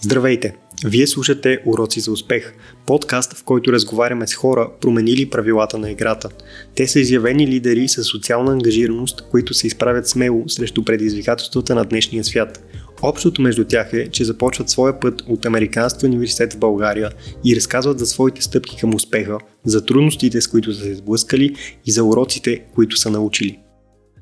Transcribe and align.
Здравейте! 0.00 0.56
Вие 0.84 1.06
слушате 1.06 1.58
Уроци 1.66 2.00
за 2.00 2.12
успех, 2.12 2.54
подкаст, 2.86 3.32
в 3.32 3.44
който 3.44 3.72
разговаряме 3.72 4.26
с 4.26 4.34
хора, 4.34 4.70
променили 4.80 5.30
правилата 5.30 5.78
на 5.78 5.90
играта. 5.90 6.28
Те 6.74 6.88
са 6.88 7.00
изявени 7.00 7.46
лидери 7.46 7.88
с 7.88 8.04
социална 8.04 8.52
ангажираност, 8.52 9.24
които 9.30 9.54
се 9.54 9.66
изправят 9.66 10.08
смело 10.08 10.48
срещу 10.48 10.84
предизвикателствата 10.84 11.74
на 11.74 11.84
днешния 11.84 12.24
свят. 12.24 12.64
Общото 13.02 13.42
между 13.42 13.64
тях 13.64 13.92
е, 13.92 14.08
че 14.08 14.24
започват 14.24 14.70
своя 14.70 15.00
път 15.00 15.22
от 15.28 15.46
Американския 15.46 16.08
университет 16.08 16.52
в 16.52 16.58
България 16.58 17.10
и 17.44 17.56
разказват 17.56 17.98
за 17.98 18.06
своите 18.06 18.42
стъпки 18.42 18.76
към 18.76 18.94
успеха, 18.94 19.38
за 19.64 19.86
трудностите, 19.86 20.40
с 20.40 20.48
които 20.48 20.74
са 20.74 20.80
се 20.80 20.94
сблъскали 20.94 21.54
и 21.86 21.90
за 21.90 22.04
уроците, 22.04 22.64
които 22.74 22.96
са 22.96 23.10
научили. 23.10 23.58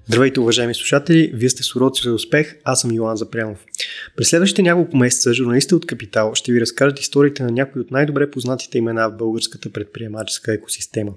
Здравейте, 0.09 0.41
уважаеми 0.41 0.75
слушатели! 0.75 1.31
Вие 1.35 1.51
сте 1.51 1.63
с 1.63 1.77
уроци 1.77 2.03
за 2.03 2.15
успех, 2.15 2.57
аз 2.65 2.81
съм 2.81 2.93
Йоан 2.93 3.17
Запрямов. 3.17 3.65
През 4.17 4.29
следващите 4.29 4.63
няколко 4.63 4.97
месеца 4.97 5.35
журналистите 5.35 5.75
от 5.75 5.87
Капитал 5.87 6.35
ще 6.35 6.53
ви 6.53 6.61
разкажат 6.61 7.01
историите 7.01 7.43
на 7.43 7.51
някои 7.51 7.81
от 7.81 7.91
най-добре 7.91 8.31
познатите 8.31 8.79
имена 8.79 9.11
в 9.11 9.17
българската 9.17 9.71
предприемаческа 9.71 10.53
екосистема. 10.53 11.13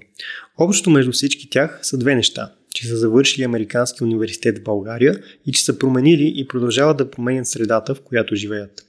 Общото 0.58 0.90
между 0.90 1.12
всички 1.12 1.50
тях 1.50 1.78
са 1.82 1.98
две 1.98 2.14
неща 2.14 2.52
че 2.74 2.86
са 2.86 2.96
завършили 2.96 3.44
Американски 3.44 4.04
университет 4.04 4.58
в 4.58 4.62
България 4.62 5.20
и 5.46 5.52
че 5.52 5.64
са 5.64 5.78
променили 5.78 6.32
и 6.36 6.48
продължават 6.48 6.96
да 6.96 7.10
променят 7.10 7.46
средата, 7.46 7.94
в 7.94 8.00
която 8.00 8.34
живеят. 8.34 8.87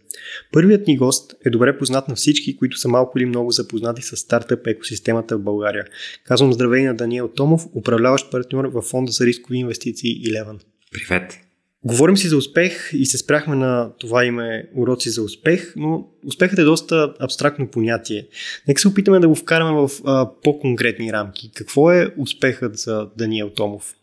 Първият 0.51 0.87
ни 0.87 0.97
гост 0.97 1.35
е 1.45 1.49
добре 1.49 1.77
познат 1.77 2.07
на 2.07 2.15
всички, 2.15 2.57
които 2.57 2.77
са 2.77 2.87
малко 2.87 3.17
или 3.17 3.25
много 3.25 3.51
запознати 3.51 4.01
с 4.01 4.17
стартъп 4.17 4.67
екосистемата 4.67 5.37
в 5.37 5.43
България. 5.43 5.85
Казвам 6.23 6.53
здравей 6.53 6.83
на 6.83 6.95
Даниел 6.95 7.27
Томов, 7.27 7.65
управляващ 7.75 8.31
партньор 8.31 8.65
в 8.65 8.81
фонда 8.81 9.11
за 9.11 9.25
рискови 9.25 9.57
инвестиции 9.57 10.23
Eleven. 10.23 10.59
Привет! 10.91 11.39
Говорим 11.83 12.17
си 12.17 12.27
за 12.27 12.37
успех 12.37 12.89
и 12.93 13.05
се 13.05 13.17
спряхме 13.17 13.55
на 13.55 13.91
това 13.99 14.25
име 14.25 14.69
уроци 14.75 15.09
за 15.09 15.23
успех, 15.23 15.73
но 15.75 16.07
успехът 16.25 16.59
е 16.59 16.63
доста 16.63 17.13
абстрактно 17.19 17.67
понятие. 17.67 18.27
Нека 18.67 18.81
се 18.81 18.87
опитаме 18.87 19.19
да 19.19 19.27
го 19.27 19.35
вкараме 19.35 19.71
в 19.71 19.91
а, 20.05 20.29
по-конкретни 20.43 21.13
рамки. 21.13 21.51
Какво 21.55 21.91
е 21.91 22.13
успехът 22.17 22.77
за 22.77 23.09
Даниел 23.17 23.49
Томов? 23.49 23.95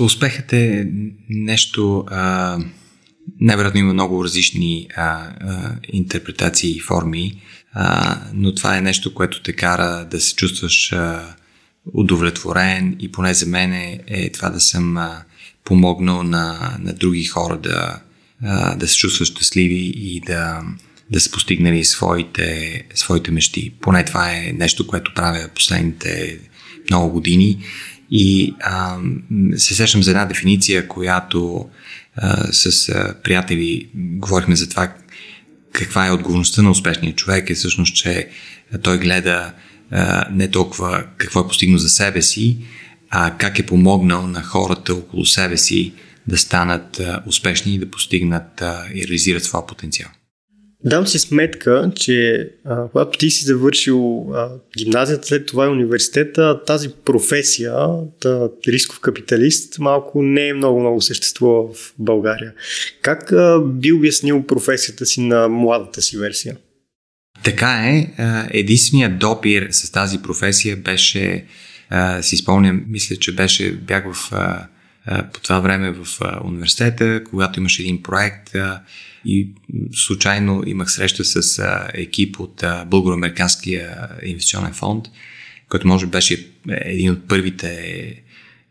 Успехът 0.00 0.52
е 0.52 0.90
нещо... 1.28 2.04
А 2.06 2.58
Невероятно 3.44 3.80
има 3.80 3.92
много 3.92 4.24
различни 4.24 4.88
а, 4.96 5.02
а, 5.02 5.72
интерпретации 5.92 6.76
и 6.76 6.80
форми, 6.80 7.42
а, 7.72 8.16
но 8.34 8.54
това 8.54 8.76
е 8.76 8.80
нещо, 8.80 9.14
което 9.14 9.42
те 9.42 9.52
кара 9.52 10.06
да 10.10 10.20
се 10.20 10.34
чувстваш 10.34 10.92
а, 10.92 11.34
удовлетворен 11.94 12.96
и 13.00 13.12
поне 13.12 13.34
за 13.34 13.46
мен 13.46 13.72
е, 13.72 14.00
е 14.06 14.32
това 14.32 14.50
да 14.50 14.60
съм 14.60 14.96
а, 14.96 15.22
помогнал 15.64 16.22
на, 16.22 16.76
на 16.80 16.92
други 16.92 17.24
хора 17.24 17.58
да, 17.58 18.00
а, 18.42 18.76
да 18.76 18.88
се 18.88 18.96
чувстват 18.96 19.28
щастливи 19.28 19.92
и 19.96 20.20
да, 20.20 20.62
да 21.10 21.20
са 21.20 21.30
постигнали 21.30 21.84
своите, 21.84 22.82
своите 22.94 23.30
мечти. 23.30 23.72
Поне 23.80 24.04
това 24.04 24.32
е 24.32 24.52
нещо, 24.58 24.86
което 24.86 25.14
правя 25.14 25.48
последните 25.54 26.38
много 26.90 27.10
години 27.10 27.58
и 28.10 28.54
а, 28.60 28.98
се 29.56 29.74
сещам 29.74 30.02
за 30.02 30.10
една 30.10 30.24
дефиниция, 30.24 30.88
която 30.88 31.68
с 32.52 32.88
а, 32.88 33.14
приятели 33.22 33.88
говорихме 33.94 34.56
за 34.56 34.68
това 34.68 34.94
каква 35.72 36.06
е 36.06 36.10
отговорността 36.10 36.62
на 36.62 36.70
успешния 36.70 37.14
човек 37.14 37.50
е 37.50 37.54
всъщност, 37.54 37.94
че 37.94 38.28
той 38.82 38.98
гледа 38.98 39.52
а, 39.90 40.28
не 40.30 40.50
толкова 40.50 41.04
какво 41.16 41.40
е 41.40 41.46
постигнал 41.48 41.78
за 41.78 41.88
себе 41.88 42.22
си, 42.22 42.58
а 43.10 43.34
как 43.38 43.58
е 43.58 43.66
помогнал 43.66 44.26
на 44.26 44.42
хората 44.42 44.94
около 44.94 45.26
себе 45.26 45.56
си 45.56 45.92
да 46.26 46.38
станат 46.38 47.00
а, 47.00 47.22
успешни 47.26 47.74
и 47.74 47.78
да 47.78 47.90
постигнат 47.90 48.62
а, 48.62 48.86
и 48.94 49.06
реализират 49.06 49.44
своя 49.44 49.66
потенциал. 49.66 50.08
Дам 50.86 51.06
си 51.06 51.18
сметка, 51.18 51.90
че 51.96 52.48
а, 52.64 52.88
когато 52.88 53.18
ти 53.18 53.30
си 53.30 53.44
завършил 53.44 54.30
а, 54.34 54.48
гимназията, 54.78 55.26
след 55.26 55.46
това 55.46 55.66
и 55.66 55.68
университета, 55.68 56.64
тази 56.64 56.88
професия, 57.04 57.74
да, 58.22 58.50
рисков 58.68 59.00
капиталист, 59.00 59.78
малко 59.78 60.22
не 60.22 60.48
е 60.48 60.54
много-много 60.54 61.00
съществува 61.00 61.74
в 61.74 61.94
България. 61.98 62.52
Как 63.02 63.32
а, 63.32 63.60
би 63.64 63.92
обяснил 63.92 64.46
професията 64.46 65.06
си 65.06 65.20
на 65.20 65.48
младата 65.48 66.02
си 66.02 66.18
версия? 66.18 66.56
Така 67.44 67.68
е. 67.68 68.14
Единственият 68.50 69.18
допир 69.18 69.68
с 69.70 69.90
тази 69.90 70.22
професия 70.22 70.76
беше, 70.76 71.44
си 72.20 72.36
спомням, 72.36 72.84
мисля, 72.88 73.16
че 73.16 73.34
беше, 73.34 73.72
бях 73.72 74.04
в, 74.12 74.32
по 75.32 75.40
това 75.40 75.60
време 75.60 75.92
в 75.92 76.06
университета, 76.44 77.24
когато 77.24 77.60
имаше 77.60 77.82
един 77.82 78.02
проект, 78.02 78.56
и 79.24 79.48
случайно 79.92 80.62
имах 80.66 80.92
среща 80.92 81.24
с 81.24 81.58
а, 81.58 81.88
екип 81.94 82.40
от 82.40 82.62
а, 82.62 82.84
Българо-Американския 82.84 84.08
инвестиционен 84.22 84.72
фонд, 84.72 85.04
който 85.68 85.88
може 85.88 86.06
би 86.06 86.10
беше 86.10 86.46
един 86.68 87.10
от 87.10 87.28
първите 87.28 88.22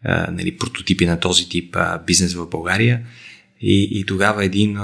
а, 0.03 0.31
нали, 0.31 0.57
прототипи 0.57 1.05
на 1.05 1.19
този 1.19 1.49
тип 1.49 1.75
а, 1.75 2.01
бизнес 2.07 2.33
в 2.33 2.49
България. 2.49 3.01
И, 3.61 3.89
и 3.91 4.05
тогава 4.05 4.45
един, 4.45 4.77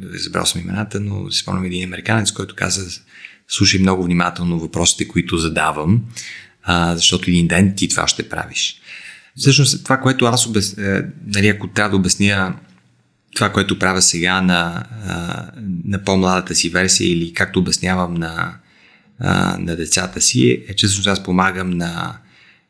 забрал 0.00 0.46
съм 0.46 0.60
имената, 0.60 1.00
но 1.00 1.30
си 1.30 1.38
спомням 1.38 1.64
един 1.64 1.84
американец, 1.84 2.32
който 2.32 2.54
каза, 2.54 3.00
слушай 3.48 3.80
много 3.80 4.04
внимателно 4.04 4.58
въпросите, 4.58 5.08
които 5.08 5.36
задавам, 5.36 6.02
а, 6.62 6.96
защото 6.96 7.30
един 7.30 7.48
ден 7.48 7.74
ти 7.76 7.88
това 7.88 8.08
ще 8.08 8.28
правиш. 8.28 8.80
Всъщност 9.36 9.84
това, 9.84 9.96
което 9.96 10.24
аз 10.24 10.46
обяс... 10.46 10.78
Е, 10.78 11.04
нали, 11.26 11.48
ако 11.48 11.68
трябва 11.68 11.90
да 11.90 11.96
обясня 11.96 12.56
това, 13.34 13.52
което 13.52 13.78
правя 13.78 14.02
сега 14.02 14.40
на, 14.40 14.84
на 15.84 16.04
по-младата 16.04 16.54
си 16.54 16.68
версия 16.68 17.12
или 17.12 17.32
както 17.32 17.58
обяснявам 17.58 18.14
на, 18.14 18.54
на 19.58 19.76
децата 19.76 20.20
си, 20.20 20.64
е, 20.68 20.74
че 20.74 20.86
всъщност 20.86 21.08
аз 21.08 21.22
помагам 21.22 21.70
на, 21.70 22.18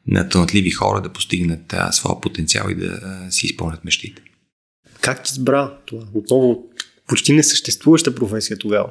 на 0.06 0.28
талантливи 0.28 0.70
хора 0.70 1.00
да 1.00 1.12
постигнат 1.12 1.74
своя 1.90 2.20
потенциал 2.20 2.68
и 2.70 2.74
да 2.74 3.00
си 3.30 3.46
изпълнят 3.46 3.84
мечтите. 3.84 4.22
Как 5.00 5.22
ти 5.22 5.30
избра 5.32 5.70
това? 5.86 6.02
Отново 6.14 6.64
почти 7.06 7.32
несъществуваща 7.32 8.14
професия 8.14 8.58
тогава. 8.58 8.90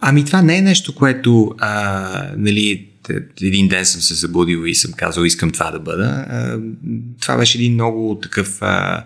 Ами 0.00 0.24
това 0.24 0.42
не 0.42 0.58
е 0.58 0.62
нещо, 0.62 0.94
което 0.94 1.54
а, 1.58 2.32
нали, 2.36 2.88
един 3.42 3.68
ден 3.68 3.86
съм 3.86 4.00
се 4.00 4.16
събудил 4.16 4.66
и 4.66 4.74
съм 4.74 4.92
казал 4.92 5.24
искам 5.24 5.50
това 5.50 5.70
да 5.70 5.80
бъда. 5.80 6.26
А, 6.28 6.60
това 7.20 7.36
беше 7.36 7.58
един 7.58 7.72
много 7.72 8.18
такъв 8.22 8.58
а, 8.62 9.04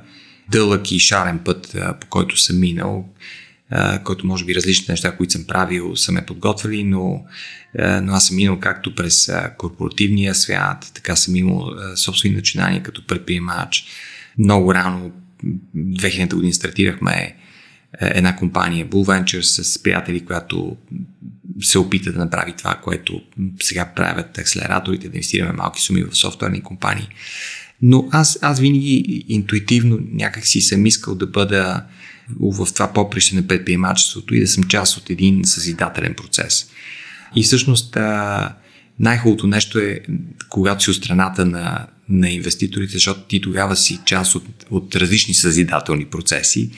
дълъг 0.51 0.93
и 0.93 0.99
шарен 0.99 1.39
път, 1.39 1.77
по 2.01 2.07
който 2.07 2.37
съм 2.37 2.61
минал, 2.61 3.09
който 4.05 4.27
може 4.27 4.45
би 4.45 4.55
различни 4.55 4.87
неща, 4.89 5.17
които 5.17 5.33
съм 5.33 5.45
правил, 5.45 5.97
са 5.97 6.13
ме 6.13 6.27
подготвили, 6.27 6.85
но, 6.85 7.25
но 8.03 8.13
аз 8.13 8.27
съм 8.27 8.37
минал 8.37 8.61
както 8.61 8.95
през 8.95 9.33
корпоративния 9.59 10.35
свят, 10.35 10.91
така 10.95 11.17
съм 11.17 11.37
имал 11.37 11.71
собствени 11.97 12.35
начинания 12.35 12.83
като 12.83 13.07
предприемач. 13.07 13.85
Много 14.39 14.75
рано, 14.75 15.13
2000 15.77 16.35
година 16.35 16.53
стартирахме 16.53 17.37
една 18.01 18.37
компания 18.37 18.87
Bull 18.87 19.25
Ventures 19.25 19.63
с 19.63 19.83
приятели, 19.83 20.25
която 20.25 20.77
се 21.61 21.79
опита 21.79 22.13
да 22.13 22.19
направи 22.19 22.53
това, 22.59 22.75
което 22.75 23.23
сега 23.61 23.93
правят 23.97 24.39
акселераторите, 24.39 25.09
да 25.09 25.17
инвестираме 25.17 25.53
малки 25.53 25.81
суми 25.81 26.03
в 26.03 26.17
софтуерни 26.17 26.63
компании. 26.63 27.09
Но 27.83 28.09
аз, 28.11 28.39
аз 28.43 28.61
винаги 28.61 29.25
интуитивно 29.29 29.99
някак 30.13 30.47
си 30.47 30.61
съм 30.61 30.87
искал 30.87 31.15
да 31.15 31.27
бъда 31.27 31.85
в 32.41 32.69
това 32.75 32.93
поприще 32.93 33.37
на 33.37 33.47
предприемачеството 33.47 34.35
и 34.35 34.41
да 34.41 34.47
съм 34.47 34.65
част 34.65 34.97
от 34.97 35.11
един 35.11 35.45
съзидателен 35.45 36.15
процес. 36.15 36.71
И 37.37 37.43
всъщност 37.43 37.97
най-хубавото 39.01 39.47
нещо 39.47 39.79
е, 39.79 40.01
когато 40.49 40.85
си 40.85 40.91
от 40.91 40.97
страната 40.97 41.47
на, 41.47 41.87
на 42.09 42.31
инвеститорите, 42.31 42.93
защото 42.93 43.21
ти 43.21 43.41
тогава 43.41 43.77
си 43.77 44.01
част 44.05 44.35
от, 44.35 44.45
от 44.71 44.97
различни 44.97 45.35
съзидателни 45.35 46.05
процеси 46.05 46.71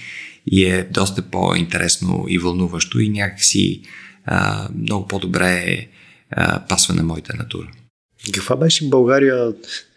и 0.46 0.64
е 0.64 0.88
доста 0.90 1.22
по-интересно 1.22 2.24
и 2.28 2.38
вълнуващо 2.38 3.00
и 3.00 3.08
някакси 3.08 3.82
а, 4.24 4.68
много 4.78 5.06
по-добре 5.08 5.86
а, 6.30 6.60
пасва 6.60 6.94
на 6.94 7.02
моята 7.02 7.36
натура. 7.36 7.70
Каква 8.32 8.56
беше 8.56 8.88
България, 8.88 9.52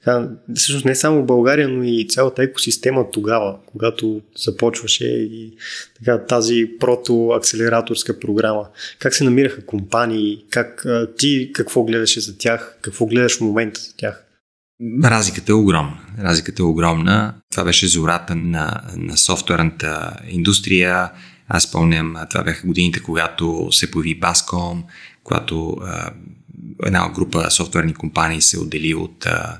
така, 0.06 0.28
всъщност 0.56 0.86
не 0.86 0.96
само 0.96 1.25
България, 1.25 1.69
но 1.69 1.84
и 1.84 2.07
цялата 2.10 2.44
екосистема 2.44 3.12
тогава, 3.12 3.56
когато 3.66 4.22
започваше 4.46 5.06
и 5.06 5.54
така, 6.00 6.25
тази 6.25 6.69
протоакселераторска 6.80 8.19
програма? 8.19 8.68
Как 9.00 9.16
се 9.16 9.24
намираха 9.24 9.66
компании? 9.66 10.46
Как, 10.50 10.86
ти 11.18 11.52
какво 11.54 11.84
гледаше 11.84 12.19
за 12.19 12.38
тях? 12.38 12.78
Какво 12.81 13.06
гледаш 13.06 13.38
в 13.38 13.42
момента 13.42 13.80
за 13.80 13.96
тях? 13.98 14.22
Разликата 15.04 15.52
е 15.52 15.56
огромна. 15.56 15.98
Разликата 16.19 16.63
е 16.63 16.66
огромна. 16.66 17.34
Това 17.51 17.63
беше 17.63 17.88
зората 17.88 18.36
на, 18.36 18.81
на 18.96 19.18
софтуерната 19.18 20.18
индустрия. 20.30 21.12
Аз 21.48 21.63
спомням, 21.63 22.16
това 22.30 22.44
бяха 22.44 22.68
годините, 22.68 23.04
когато 23.04 23.68
се 23.72 23.92
появи 23.92 24.19
Баском, 24.19 24.84
когато 25.24 25.78
една 26.84 27.10
група 27.10 27.51
софтуерни 27.51 27.94
компании 27.94 28.42
се 28.42 28.60
отдели 28.60 28.94
от 28.94 29.25
а, 29.25 29.30
а, 29.30 29.60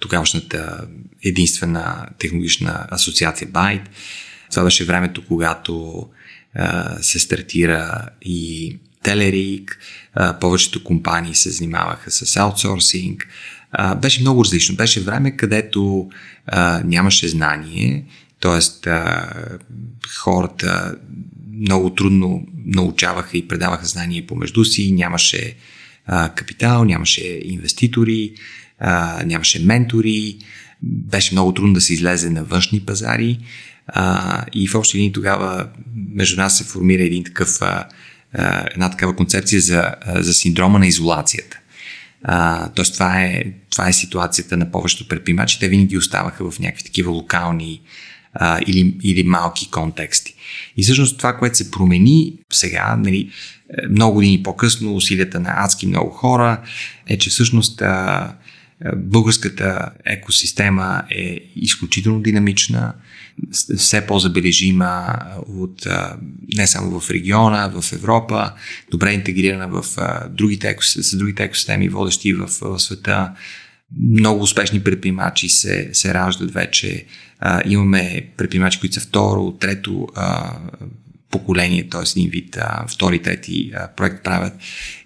тогавашната 0.00 0.86
единствена 1.24 2.06
технологична 2.18 2.86
асоциация 2.90 3.48
Byte. 3.48 3.86
Това 4.50 4.64
беше 4.64 4.84
времето, 4.84 5.26
когато 5.26 6.06
се 7.00 7.18
стартира 7.18 8.08
и 8.22 8.76
Телерик, 9.02 9.78
повечето 10.40 10.84
компании 10.84 11.34
се 11.34 11.50
занимаваха 11.50 12.10
с 12.10 12.36
аутсорсинг. 12.36 13.28
Беше 13.96 14.20
много 14.20 14.44
различно. 14.44 14.76
Беше 14.76 15.00
време, 15.00 15.36
където 15.36 16.10
нямаше 16.84 17.28
знание, 17.28 18.04
т.е. 18.40 18.90
хората 20.18 20.96
много 21.52 21.94
трудно 21.94 22.46
научаваха 22.66 23.38
и 23.38 23.48
предаваха 23.48 23.86
знания 23.86 24.26
помежду 24.26 24.64
си, 24.64 24.92
нямаше 24.92 25.56
капитал, 26.34 26.84
нямаше 26.84 27.40
инвеститори, 27.44 28.34
а, 28.78 29.22
нямаше 29.26 29.64
ментори, 29.64 30.38
беше 30.82 31.34
много 31.34 31.54
трудно 31.54 31.74
да 31.74 31.80
се 31.80 31.94
излезе 31.94 32.30
на 32.30 32.44
външни 32.44 32.80
пазари 32.80 33.38
а, 33.86 34.44
и 34.52 34.68
в 34.68 34.74
общи 34.74 34.96
линии 34.96 35.12
тогава 35.12 35.68
между 35.94 36.36
нас 36.36 36.58
се 36.58 36.64
формира 36.64 37.02
един 37.02 37.24
такъв, 37.24 37.62
а, 37.62 37.84
една 38.74 38.90
такава 38.90 39.16
концепция 39.16 39.60
за, 39.60 39.94
за 40.16 40.34
синдрома 40.34 40.78
на 40.78 40.86
изолацията. 40.86 41.58
Тоест 42.74 42.94
това 42.94 43.22
е, 43.22 43.44
това 43.70 43.88
е 43.88 43.92
ситуацията 43.92 44.56
на 44.56 44.70
повечето 44.70 45.08
предприемачи. 45.08 45.58
Те 45.58 45.68
винаги 45.68 45.98
оставаха 45.98 46.50
в 46.50 46.58
някакви 46.58 46.84
такива 46.84 47.10
локални 47.10 47.80
а, 48.34 48.60
или, 48.66 48.96
или 49.02 49.22
малки 49.22 49.70
контексти. 49.70 50.34
И 50.76 50.82
всъщност 50.82 51.18
това, 51.18 51.36
което 51.36 51.56
се 51.56 51.70
промени 51.70 52.32
сега, 52.52 52.96
нали, 52.96 53.30
много 53.90 54.14
години 54.14 54.42
по-късно, 54.42 54.94
усилията 54.94 55.40
на 55.40 55.54
адски 55.56 55.86
много 55.86 56.10
хора, 56.10 56.60
е, 57.06 57.18
че 57.18 57.30
всъщност 57.30 57.82
а, 57.82 58.32
българската 58.96 59.90
екосистема 60.04 61.02
е 61.10 61.40
изключително 61.56 62.20
динамична, 62.20 62.94
все 63.76 64.06
по-забележима 64.06 65.18
от, 65.48 65.86
не 66.54 66.66
само 66.66 67.00
в 67.00 67.10
региона, 67.10 67.72
в 67.80 67.92
Европа, 67.92 68.52
добре 68.90 69.12
интегрирана 69.12 69.68
в 69.68 69.84
другите, 70.30 70.76
с 70.80 71.16
другите 71.16 71.42
екосистеми, 71.42 71.88
водещи 71.88 72.32
в, 72.32 72.48
света. 72.78 73.32
Много 74.00 74.42
успешни 74.42 74.84
предприемачи 74.84 75.48
се, 75.48 75.90
се 75.92 76.14
раждат 76.14 76.52
вече. 76.52 77.04
имаме 77.66 78.28
предприемачи, 78.36 78.80
които 78.80 78.94
са 78.94 79.00
второ, 79.00 79.52
трето 79.52 80.08
поколение, 81.30 81.88
т.е. 81.88 82.02
един 82.16 82.30
вид 82.30 82.56
а, 82.56 82.86
втори, 82.86 83.22
трети 83.22 83.72
а, 83.74 83.88
проект 83.96 84.24
правят. 84.24 84.52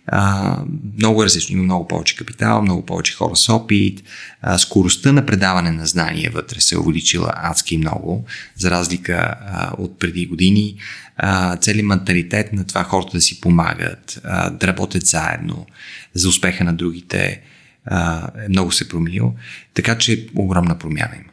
А, 0.06 0.58
много 0.98 1.24
различно. 1.24 1.52
Има 1.52 1.62
много 1.62 1.88
повече 1.88 2.16
капитал, 2.16 2.62
много 2.62 2.86
повече 2.86 3.14
хора 3.14 3.36
с 3.36 3.48
опит. 3.48 4.02
А, 4.40 4.58
скоростта 4.58 5.12
на 5.12 5.26
предаване 5.26 5.70
на 5.70 5.86
знания 5.86 6.30
вътре 6.34 6.60
се 6.60 6.74
е 6.74 6.78
увеличила 6.78 7.32
адски 7.36 7.78
много, 7.78 8.24
за 8.56 8.70
разлика 8.70 9.36
а, 9.40 9.72
от 9.78 9.98
преди 9.98 10.26
години. 10.26 10.76
А, 11.16 11.56
цели 11.56 11.82
менталитет 11.82 12.52
на 12.52 12.66
това 12.66 12.84
хората 12.84 13.12
да 13.12 13.20
си 13.20 13.40
помагат, 13.40 14.20
а, 14.24 14.50
да 14.50 14.66
работят 14.66 15.06
заедно 15.06 15.66
за 16.14 16.28
успеха 16.28 16.64
на 16.64 16.74
другите 16.74 17.42
а, 17.84 18.30
е 18.44 18.48
много 18.48 18.72
се 18.72 18.88
променил. 18.88 19.34
Така 19.74 19.98
че 19.98 20.28
огромна 20.36 20.78
промяна 20.78 21.14
има. 21.14 21.32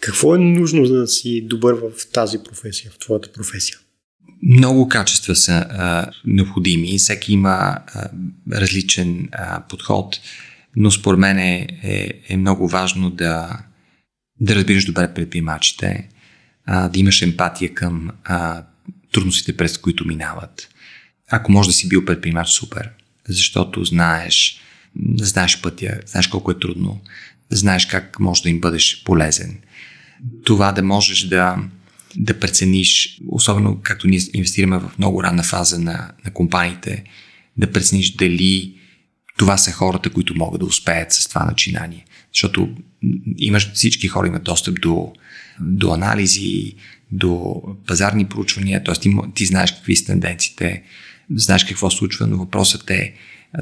Какво 0.00 0.34
е 0.34 0.38
нужно 0.38 0.84
за 0.84 0.94
да 0.94 1.06
си 1.06 1.46
добър 1.46 1.74
в 1.74 2.12
тази 2.12 2.38
професия, 2.44 2.90
в 2.90 2.98
твоята 2.98 3.32
професия? 3.32 3.78
Много 4.42 4.88
качества 4.88 5.36
са 5.36 5.52
а, 5.52 6.10
необходими. 6.24 6.98
Всеки 6.98 7.32
има 7.32 7.48
а, 7.48 8.08
различен 8.52 9.28
а, 9.32 9.60
подход, 9.60 10.20
но 10.76 10.90
според 10.90 11.20
мен 11.20 11.38
е, 11.38 11.66
е, 11.82 12.12
е 12.28 12.36
много 12.36 12.68
важно 12.68 13.10
да, 13.10 13.58
да 14.40 14.54
разбираш 14.54 14.84
добре 14.84 15.14
предприемачите, 15.14 16.08
а, 16.66 16.88
да 16.88 16.98
имаш 16.98 17.22
емпатия 17.22 17.74
към 17.74 18.10
а, 18.24 18.62
трудностите, 19.12 19.56
през 19.56 19.78
които 19.78 20.06
минават. 20.06 20.68
Ако 21.30 21.52
може 21.52 21.68
да 21.68 21.72
си 21.72 21.88
бил 21.88 22.04
предприемач, 22.04 22.48
супер, 22.48 22.90
защото 23.28 23.84
знаеш, 23.84 24.60
знаеш 25.18 25.60
пътя, 25.60 26.00
знаеш 26.06 26.26
колко 26.26 26.50
е 26.50 26.58
трудно, 26.58 27.00
знаеш 27.50 27.86
как 27.86 28.20
може 28.20 28.42
да 28.42 28.50
им 28.50 28.60
бъдеш 28.60 29.02
полезен. 29.04 29.58
Това 30.44 30.72
да 30.72 30.82
можеш 30.82 31.22
да 31.22 31.58
да 32.16 32.40
прецениш, 32.40 33.20
особено 33.28 33.80
както 33.82 34.08
ние 34.08 34.20
инвестираме 34.34 34.78
в 34.78 34.90
много 34.98 35.22
ранна 35.22 35.42
фаза 35.42 35.78
на, 35.78 36.10
на 36.24 36.32
компаниите, 36.32 37.04
да 37.56 37.72
прецениш 37.72 38.10
дали 38.10 38.74
това 39.36 39.56
са 39.56 39.72
хората, 39.72 40.10
които 40.10 40.34
могат 40.34 40.60
да 40.60 40.66
успеят 40.66 41.12
с 41.12 41.28
това 41.28 41.44
начинание. 41.44 42.04
Защото 42.34 42.68
имаш, 43.38 43.72
всички 43.72 44.08
хора 44.08 44.26
имат 44.26 44.44
достъп 44.44 44.80
до, 44.80 45.12
до 45.60 45.92
анализи, 45.92 46.74
до 47.12 47.62
пазарни 47.86 48.24
проучвания, 48.24 48.84
т.е. 48.84 48.94
Ти, 48.94 49.10
ти 49.34 49.46
знаеш 49.46 49.72
какви 49.72 49.96
са 49.96 50.06
тенденциите, 50.06 50.82
знаеш 51.34 51.64
какво 51.64 51.90
случва, 51.90 52.26
но 52.26 52.36
въпросът 52.36 52.90
е 52.90 53.14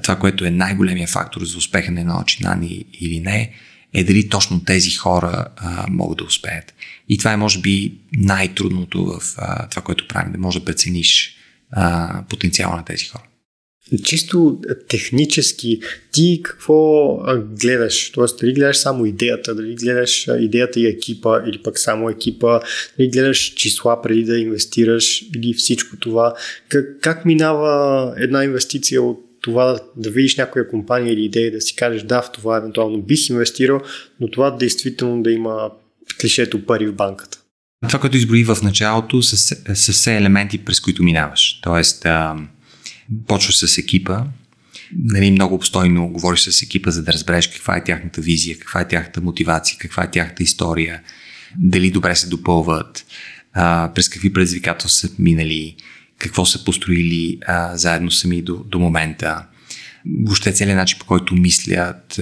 това, 0.02 0.18
което 0.18 0.44
е 0.44 0.50
най-големия 0.50 1.08
фактор 1.08 1.44
за 1.44 1.58
успеха 1.58 1.92
на 1.92 2.00
едно 2.00 2.18
начинание 2.18 2.84
или 3.00 3.20
не, 3.20 3.52
е 3.94 4.04
дали 4.04 4.28
точно 4.28 4.64
тези 4.64 4.90
хора 4.90 5.46
а, 5.56 5.86
могат 5.90 6.18
да 6.18 6.24
успеят. 6.24 6.74
И 7.08 7.18
това 7.18 7.32
е, 7.32 7.36
може 7.36 7.60
би, 7.60 7.94
най-трудното 8.12 9.04
в 9.04 9.34
а, 9.36 9.68
това, 9.68 9.82
което 9.82 10.08
правим, 10.08 10.32
да 10.32 10.38
може 10.38 10.58
да 10.58 10.64
прецениш 10.64 11.36
а, 11.72 12.24
потенциала 12.28 12.76
на 12.76 12.84
тези 12.84 13.04
хора. 13.04 13.22
Чисто 14.04 14.60
технически, 14.88 15.80
ти 16.12 16.40
какво 16.44 17.16
гледаш? 17.60 18.10
Тоест, 18.10 18.40
дали 18.40 18.52
гледаш 18.52 18.76
само 18.76 19.06
идеята, 19.06 19.54
дали 19.54 19.74
гледаш 19.74 20.28
идеята 20.40 20.80
и 20.80 20.86
екипа, 20.86 21.42
или 21.46 21.62
пък 21.62 21.78
само 21.78 22.10
екипа, 22.10 22.60
дали 22.98 23.08
гледаш 23.08 23.38
числа 23.38 24.02
преди 24.02 24.24
да 24.24 24.38
инвестираш, 24.38 25.24
или 25.36 25.54
всичко 25.54 25.96
това. 25.96 26.34
Как, 26.68 27.00
как 27.00 27.24
минава 27.24 28.14
една 28.18 28.44
инвестиция 28.44 29.02
от 29.02 29.23
това 29.44 29.64
да, 29.64 29.80
да 29.96 30.10
видиш 30.10 30.36
някоя 30.36 30.68
компания 30.68 31.12
или 31.12 31.24
идея 31.24 31.52
да 31.52 31.60
си 31.60 31.76
кажеш 31.76 32.02
да, 32.02 32.22
в 32.22 32.32
това 32.32 32.56
евентуално 32.56 33.02
бих 33.02 33.28
инвестирал, 33.28 33.80
но 34.20 34.30
това 34.30 34.50
действително 34.50 35.22
да 35.22 35.30
има 35.30 35.70
клишето 36.20 36.66
пари 36.66 36.86
в 36.86 36.94
банката. 36.94 37.38
Това, 37.88 38.00
което 38.00 38.16
изброи 38.16 38.44
в 38.44 38.58
началото, 38.62 39.22
са, 39.22 39.36
са 39.74 39.92
все 39.92 40.16
елементи, 40.16 40.58
през 40.58 40.80
които 40.80 41.02
минаваш. 41.02 41.60
Тоест, 41.62 42.06
а, 42.06 42.36
почваш 43.26 43.56
с 43.56 43.78
екипа, 43.78 44.24
нали, 45.04 45.30
много 45.30 45.54
обстойно 45.54 46.08
говориш 46.08 46.40
с 46.40 46.62
екипа, 46.62 46.90
за 46.90 47.02
да 47.02 47.12
разбереш 47.12 47.48
каква 47.48 47.76
е 47.76 47.84
тяхната 47.84 48.20
визия, 48.20 48.58
каква 48.58 48.80
е 48.80 48.88
тяхната 48.88 49.20
мотивация, 49.20 49.76
каква 49.78 50.04
е 50.04 50.10
тяхната 50.10 50.42
история, 50.42 51.02
дали 51.58 51.90
добре 51.90 52.16
се 52.16 52.28
допълват, 52.28 53.06
а, 53.52 53.92
през 53.94 54.08
какви 54.08 54.32
предизвикателства 54.32 55.08
са 55.08 55.14
минали, 55.18 55.76
какво 56.28 56.46
са 56.46 56.64
построили 56.64 57.38
а, 57.46 57.76
заедно 57.76 58.10
сами 58.10 58.42
до, 58.42 58.56
до 58.56 58.78
момента. 58.78 59.46
Въобще 60.24 60.52
целият 60.52 60.76
начин, 60.76 60.98
по 60.98 61.04
който 61.04 61.34
мислят, 61.34 62.20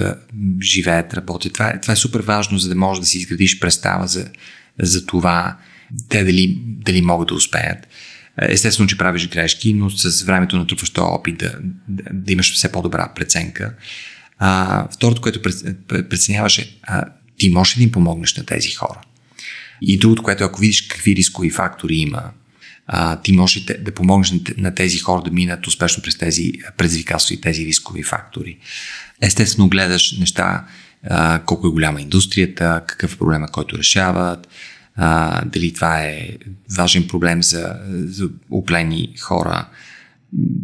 живеят, 0.62 1.14
работят. 1.14 1.52
Това 1.52 1.68
е, 1.68 1.80
това 1.80 1.92
е 1.92 1.96
супер 1.96 2.20
важно, 2.20 2.58
за 2.58 2.68
да 2.68 2.74
можеш 2.74 3.00
да 3.00 3.06
си 3.06 3.18
изградиш 3.18 3.58
представа 3.58 4.06
за, 4.06 4.28
за 4.82 5.06
това, 5.06 5.56
те 6.08 6.24
дали, 6.24 6.58
дали 6.66 7.02
могат 7.02 7.28
да 7.28 7.34
успеят. 7.34 7.88
Естествено, 8.42 8.88
че 8.88 8.98
правиш 8.98 9.28
грешки, 9.28 9.74
но 9.74 9.90
с 9.90 10.22
времето 10.22 10.56
натрупваш 10.56 10.90
този 10.90 11.04
опит 11.04 11.38
да, 11.38 11.58
да, 11.88 12.02
да 12.12 12.32
имаш 12.32 12.54
все 12.54 12.72
по-добра 12.72 13.12
преценка. 13.14 13.74
А, 14.38 14.88
второто, 14.94 15.22
което 15.22 15.42
преценяваш 15.88 16.58
е, 16.58 16.76
а, 16.82 17.04
ти 17.38 17.48
можеш 17.48 17.76
ли 17.76 17.80
да 17.80 17.84
им 17.84 17.92
помогнеш 17.92 18.36
на 18.36 18.44
тези 18.44 18.70
хора? 18.70 19.00
И 19.82 19.98
другото, 19.98 20.22
което 20.22 20.44
ако 20.44 20.60
видиш 20.60 20.82
какви 20.82 21.16
рискови 21.16 21.50
фактори 21.50 21.94
има, 21.94 22.22
а, 22.94 23.16
ти 23.16 23.32
можеш 23.32 23.64
да, 23.64 23.94
помогнеш 23.94 24.34
на 24.56 24.74
тези 24.74 24.98
хора 24.98 25.22
да 25.22 25.30
минат 25.30 25.66
успешно 25.66 26.02
през 26.02 26.18
тези 26.18 26.52
предизвикателства 26.76 27.34
и 27.34 27.40
тези 27.40 27.66
рискови 27.66 28.02
фактори. 28.02 28.58
Естествено, 29.20 29.68
гледаш 29.68 30.18
неща, 30.18 30.64
а, 31.04 31.38
колко 31.38 31.66
е 31.66 31.70
голяма 31.70 32.00
индустрията, 32.00 32.82
какъв 32.86 33.14
е 33.14 33.18
проблема, 33.18 33.48
който 33.48 33.78
решават, 33.78 34.48
а, 34.96 35.40
дали 35.44 35.74
това 35.74 36.02
е 36.02 36.28
важен 36.76 37.08
проблем 37.08 37.42
за, 37.42 37.76
за 37.90 38.28
оплени 38.50 39.14
хора, 39.20 39.68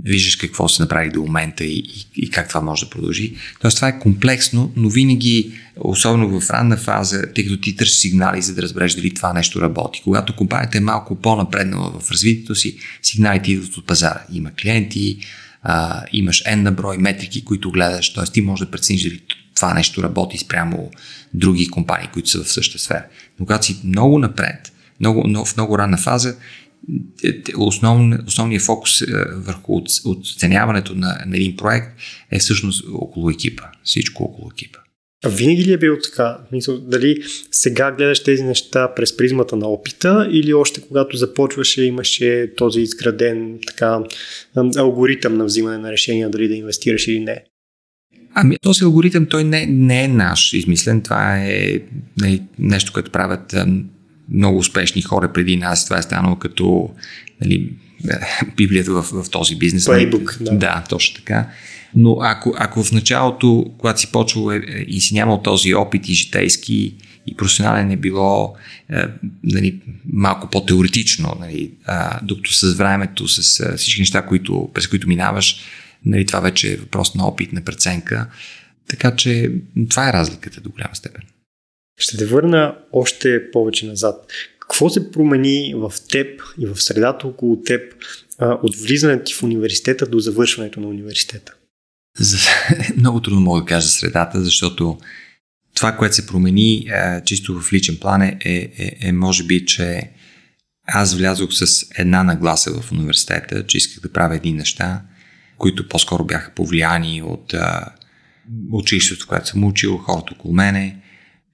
виждаш 0.04 0.36
какво 0.36 0.68
се 0.68 0.82
направи 0.82 1.10
до 1.10 1.20
момента 1.20 1.64
и, 1.64 1.78
и, 1.78 2.06
и 2.16 2.30
как 2.30 2.48
това 2.48 2.60
може 2.60 2.84
да 2.84 2.90
продължи. 2.90 3.34
Тоест 3.60 3.76
това 3.76 3.88
е 3.88 3.98
комплексно, 3.98 4.72
но 4.76 4.88
винаги, 4.88 5.52
особено 5.76 6.40
в 6.40 6.50
ранна 6.50 6.76
фаза, 6.76 7.22
тъй 7.34 7.44
като 7.44 7.60
ти 7.60 7.76
търсиш 7.76 7.96
сигнали, 7.96 8.42
за 8.42 8.54
да 8.54 8.62
разбереш 8.62 8.94
дали 8.94 9.14
това 9.14 9.32
нещо 9.32 9.60
работи. 9.60 10.00
Когато 10.04 10.36
компанията 10.36 10.78
е 10.78 10.80
малко 10.80 11.14
по-напреднала 11.14 12.00
в 12.00 12.10
развитието 12.10 12.54
си, 12.54 12.78
сигналите 13.02 13.52
идват 13.52 13.76
от 13.76 13.86
пазара. 13.86 14.20
Има 14.32 14.50
клиенти, 14.62 15.18
а, 15.62 16.04
имаш 16.12 16.44
N 16.44 16.54
на 16.54 16.72
брой 16.72 16.98
метрики, 16.98 17.44
които 17.44 17.70
гледаш, 17.70 18.12
т.е. 18.12 18.24
ти 18.24 18.40
можеш 18.40 18.66
да 18.66 18.70
прецениш 18.70 19.02
дали 19.02 19.20
това 19.54 19.74
нещо 19.74 20.02
работи 20.02 20.38
спрямо 20.38 20.90
други 21.34 21.68
компании, 21.68 22.08
които 22.12 22.28
са 22.28 22.44
в 22.44 22.52
същата 22.52 22.84
сфера. 22.84 23.04
Но 23.40 23.46
когато 23.46 23.66
си 23.66 23.80
много 23.84 24.18
напред, 24.18 24.72
много, 25.00 25.44
в 25.44 25.56
много 25.56 25.78
ранна 25.78 25.96
фаза, 25.96 26.36
основ, 27.56 28.12
основният 28.26 28.62
фокус 28.62 29.02
е, 29.02 29.06
върху 29.34 29.82
оценяването 30.04 30.94
на, 30.94 31.18
на 31.26 31.36
един 31.36 31.56
проект 31.56 31.98
е 32.30 32.38
всъщност 32.38 32.84
около 32.92 33.30
екипа. 33.30 33.64
Всичко 33.84 34.22
около 34.22 34.50
екипа. 34.52 34.78
А 35.24 35.28
винаги 35.28 35.64
ли 35.64 35.72
е 35.72 35.78
било 35.78 35.96
така? 36.04 36.38
Мисъл, 36.52 36.78
дали 36.78 37.22
сега 37.50 37.92
гледаш 37.92 38.22
тези 38.22 38.42
неща 38.42 38.94
през 38.94 39.16
призмата 39.16 39.56
на 39.56 39.68
опита 39.68 40.28
или 40.32 40.54
още 40.54 40.80
когато 40.80 41.16
започваше 41.16 41.82
имаше 41.82 42.52
този 42.56 42.80
изграден 42.80 43.58
така 43.66 44.00
алгоритъм 44.76 45.36
на 45.36 45.44
взимане 45.44 45.78
на 45.78 45.92
решения 45.92 46.30
дали 46.30 46.48
да 46.48 46.54
инвестираш 46.54 47.08
или 47.08 47.20
не? 47.20 47.44
Ами 48.34 48.56
този 48.62 48.84
алгоритъм 48.84 49.26
той 49.26 49.44
не, 49.44 49.66
не 49.66 50.04
е 50.04 50.08
наш 50.08 50.52
измислен. 50.52 51.02
Това 51.02 51.38
е 51.38 51.80
не, 52.20 52.40
нещо, 52.58 52.92
което 52.92 53.10
правят 53.10 53.54
много 54.32 54.58
успешни 54.58 55.02
хора 55.02 55.32
преди 55.32 55.56
нас. 55.56 55.84
Това 55.84 55.98
е 55.98 56.02
станало 56.02 56.36
като 56.36 56.90
нали, 57.40 57.72
Библията 58.56 58.92
в, 58.92 59.02
в 59.02 59.30
този 59.30 59.56
бизнес. 59.56 59.84
Playbook, 59.84 60.42
да. 60.42 60.58
Да, 60.58 60.84
точно 60.88 61.16
така. 61.16 61.48
Но 61.94 62.18
ако, 62.20 62.54
ако 62.58 62.84
в 62.84 62.92
началото, 62.92 63.74
когато 63.78 64.00
си 64.00 64.12
почвал 64.12 64.52
е, 64.52 64.56
е, 64.56 64.60
и 64.88 65.00
си 65.00 65.14
нямал 65.14 65.42
този 65.42 65.74
опит 65.74 66.08
и 66.08 66.14
житейски 66.14 66.94
и 67.26 67.36
професионален 67.36 67.90
е 67.90 67.96
било 67.96 68.54
е, 68.92 69.02
нали, 69.44 69.80
малко 70.12 70.50
по-теоретично, 70.50 71.36
нали, 71.40 71.70
а, 71.86 72.20
докато 72.22 72.54
с 72.54 72.74
времето, 72.74 73.28
с 73.28 73.60
а, 73.60 73.76
всички 73.76 74.00
неща, 74.00 74.26
които, 74.26 74.70
през 74.74 74.86
които 74.86 75.08
минаваш, 75.08 75.60
нали, 76.04 76.26
това 76.26 76.40
вече 76.40 76.72
е 76.72 76.76
въпрос 76.76 77.14
на 77.14 77.26
опит, 77.26 77.52
на 77.52 77.60
преценка. 77.60 78.26
Така 78.88 79.16
че 79.16 79.52
това 79.90 80.08
е 80.08 80.12
разликата 80.12 80.60
до 80.60 80.70
голяма 80.70 80.94
степен. 80.94 81.22
Ще 81.98 82.16
те 82.16 82.26
върна 82.26 82.76
още 82.92 83.50
повече 83.50 83.86
назад. 83.86 84.26
Какво 84.60 84.90
се 84.90 85.10
промени 85.10 85.74
в 85.76 85.92
теб 86.10 86.42
и 86.60 86.66
в 86.66 86.82
средата 86.82 87.26
около 87.26 87.62
теб 87.62 87.94
от 88.40 88.76
влизането 88.76 89.24
ти 89.24 89.34
в 89.34 89.42
университета 89.42 90.06
до 90.06 90.18
завършването 90.18 90.80
на 90.80 90.88
университета? 90.88 91.54
За... 92.18 92.38
Много 92.96 93.20
трудно 93.20 93.40
мога 93.40 93.60
да 93.60 93.66
кажа 93.66 93.88
средата, 93.88 94.44
защото 94.44 94.98
това, 95.74 95.92
което 95.92 96.14
се 96.14 96.26
промени 96.26 96.74
е, 96.76 97.22
чисто 97.24 97.60
в 97.60 97.72
личен 97.72 97.96
план 98.00 98.22
е, 98.22 98.38
е, 98.44 98.70
е 99.00 99.12
може 99.12 99.44
би, 99.44 99.66
че 99.66 100.10
аз 100.86 101.14
влязох 101.14 101.50
с 101.52 101.86
една 101.98 102.22
нагласа 102.22 102.80
в 102.80 102.92
университета, 102.92 103.66
че 103.66 103.76
исках 103.76 104.02
да 104.02 104.12
правя 104.12 104.36
едни 104.36 104.52
неща, 104.52 105.02
които 105.58 105.88
по-скоро 105.88 106.24
бяха 106.24 106.50
повлияни 106.54 107.22
от 107.22 107.54
а, 107.54 107.84
училището, 108.72 109.26
което 109.28 109.46
съм 109.46 109.64
учил, 109.64 109.96
хората 109.96 110.34
около 110.34 110.54
мене. 110.54 111.02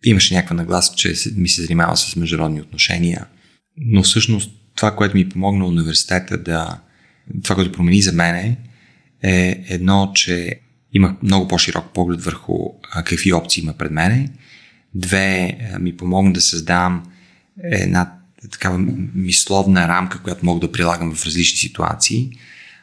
Имаше 0.04 0.34
някаква 0.34 0.56
нагласа, 0.56 0.94
че 0.96 1.14
ми 1.36 1.48
се 1.48 1.62
занимава 1.62 1.96
с 1.96 2.16
международни 2.16 2.60
отношения. 2.60 3.26
Но 3.76 4.02
всъщност 4.02 4.50
това, 4.76 4.96
което 4.96 5.16
ми 5.16 5.28
помогна 5.28 5.66
университета 5.66 6.38
да... 6.38 6.80
Това, 7.42 7.54
което 7.54 7.72
промени 7.72 8.02
за 8.02 8.12
мене, 8.12 8.56
е 9.22 9.64
едно, 9.68 10.12
че 10.14 10.60
имах 10.92 11.12
много 11.22 11.48
по-широк 11.48 11.94
поглед 11.94 12.22
върху 12.22 12.56
какви 13.04 13.32
опции 13.32 13.62
има 13.62 13.72
пред 13.72 13.90
мене. 13.90 14.30
Две, 14.94 15.58
ми 15.80 15.96
помогна 15.96 16.32
да 16.32 16.40
създам 16.40 17.02
една 17.62 18.12
такава 18.50 18.78
мисловна 19.14 19.88
рамка, 19.88 20.22
която 20.22 20.46
мога 20.46 20.60
да 20.60 20.72
прилагам 20.72 21.14
в 21.14 21.26
различни 21.26 21.58
ситуации 21.58 22.30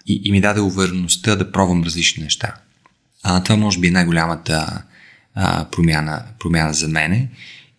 и, 0.08 0.22
и 0.24 0.32
ми 0.32 0.42
даде 0.42 0.62
увереността 0.62 1.36
да 1.36 1.52
пробвам 1.52 1.84
различни 1.84 2.24
неща. 2.24 2.56
А, 3.24 3.44
това 3.44 3.56
може 3.56 3.80
би 3.80 3.88
е 3.88 3.92
най-голямата 3.92 4.84
а, 5.36 5.66
промяна, 5.72 6.24
промяна 6.40 6.74
за 6.74 6.88
мене. 6.88 7.30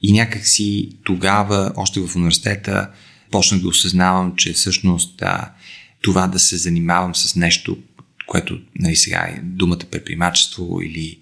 И 0.02 0.12
някакси 0.12 0.88
тогава, 1.04 1.73
още 1.76 2.00
в 2.00 2.16
университета, 2.16 2.90
почнах 3.30 3.61
да 3.61 3.68
осъзнавам, 3.68 4.37
че 4.37 4.52
всъщност 4.52 5.23
а, 5.23 5.52
това 6.02 6.26
да 6.26 6.38
се 6.38 6.56
занимавам 6.56 7.14
с 7.14 7.37
нещо, 7.37 7.78
което 8.26 8.61
нали, 8.78 8.97
сега 8.97 9.18
е 9.18 9.40
думата 9.42 9.78
предприемачество 9.90 10.80
или 10.82 11.18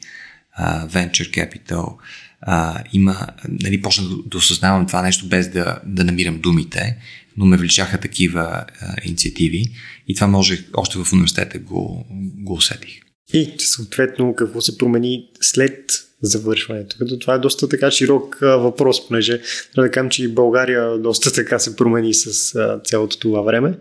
а, 0.53 0.89
venture 0.89 1.31
capital, 1.31 1.97
а, 2.41 2.85
има, 2.93 3.27
нали, 3.49 3.83
почна 3.83 4.09
да, 4.09 4.17
да 4.27 4.39
осъзнавам 4.39 4.87
това 4.87 5.03
нещо 5.03 5.29
без 5.29 5.49
да, 5.49 5.81
да 5.87 6.05
намирам 6.05 6.41
думите, 6.41 6.97
но 7.37 7.47
ме 7.47 7.57
вличаха 7.57 8.01
такива 8.01 8.65
а, 8.81 8.95
инициативи 9.05 9.65
и 10.09 10.15
това 10.15 10.27
може 10.27 10.65
още 10.75 10.99
в 10.99 11.13
университета 11.13 11.59
го, 11.59 12.07
го 12.37 12.53
усетих. 12.55 13.01
И 13.33 13.55
съответно 13.59 14.35
какво 14.37 14.61
се 14.61 14.79
промени 14.79 15.25
след 15.41 15.91
завършването? 16.23 16.97
Като 16.99 17.19
това 17.19 17.35
е 17.35 17.39
доста 17.39 17.69
така 17.69 17.91
широк 17.91 18.39
въпрос, 18.41 19.09
понеже 19.09 19.41
трябва 19.75 19.89
да 19.89 19.91
кажем, 19.91 20.11
че 20.11 20.25
и 20.25 20.29
България 20.29 20.99
доста 20.99 21.33
така 21.33 21.59
се 21.59 21.77
промени 21.77 22.15
с 22.15 22.55
цялото 22.85 23.19
това 23.19 23.41
време. 23.41 23.75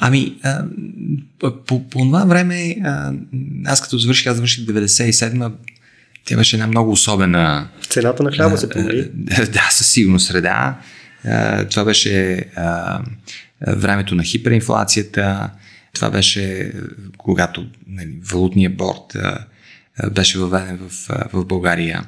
Ами, 0.00 0.38
а, 0.42 0.64
по, 1.38 1.88
по 1.88 1.98
това 1.98 2.24
време, 2.24 2.76
а, 2.84 3.12
аз 3.64 3.82
като 3.82 3.98
завърших, 3.98 4.26
аз 4.26 4.36
завърших 4.36 4.64
97-ма, 4.64 5.52
тя 6.24 6.36
беше 6.36 6.56
една 6.56 6.66
много 6.66 6.90
особена... 6.90 7.68
Цената 7.88 8.22
на 8.22 8.32
хляба 8.32 8.58
се 8.58 8.68
промени. 8.68 9.02
Да, 9.52 9.68
със 9.70 9.86
сигурност 9.86 10.26
среда. 10.26 10.80
А, 11.24 11.64
това 11.68 11.84
беше 11.84 12.44
а, 12.56 13.00
времето 13.66 14.14
на 14.14 14.22
хиперинфлацията. 14.22 15.50
Това 15.94 16.10
беше 16.10 16.72
когато 17.18 17.66
нали, 17.86 18.18
валутния 18.32 18.70
борт 18.70 19.14
а, 19.14 19.44
беше 20.12 20.38
въведен 20.38 20.78
в, 20.88 21.08
в 21.32 21.44
България. 21.44 22.06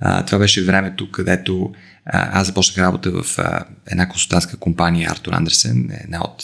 А, 0.00 0.24
това 0.24 0.38
беше 0.38 0.64
времето, 0.64 1.10
където 1.10 1.72
а, 2.06 2.40
аз 2.40 2.46
започнах 2.46 2.86
работа 2.86 3.10
в 3.10 3.38
а, 3.38 3.64
една 3.86 4.08
консултантска 4.08 4.56
компания 4.56 5.10
Артур 5.10 5.32
Андерсен, 5.32 5.90
една 6.04 6.20
от 6.24 6.42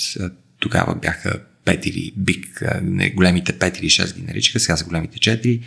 тогава 0.58 0.94
бяха 0.94 1.40
5 1.64 1.86
или 1.86 2.12
бик, 2.16 2.62
не, 2.82 3.10
големите 3.10 3.52
5 3.52 3.78
или 3.78 3.90
6 3.90 4.14
ги 4.14 4.22
наричаха, 4.22 4.60
сега 4.60 4.76
са 4.76 4.84
големите 4.84 5.18
4. 5.18 5.60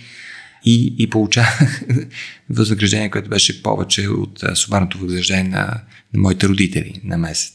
И, 0.65 0.95
и 0.97 1.09
получавах 1.09 1.81
възнаграждение, 2.49 3.09
което 3.09 3.29
беше 3.29 3.63
повече 3.63 4.07
от 4.07 4.43
сумарното 4.53 4.97
възнаграждение 4.97 5.43
на, 5.43 5.81
на 6.13 6.21
моите 6.21 6.47
родители 6.47 7.01
на 7.03 7.17
месец. 7.17 7.53